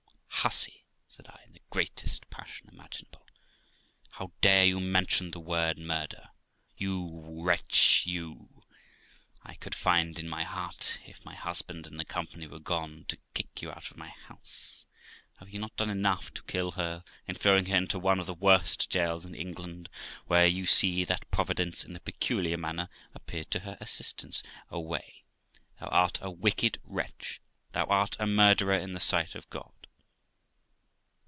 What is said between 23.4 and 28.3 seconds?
to her assistance. Away! thou art a wicked wretch; thou art a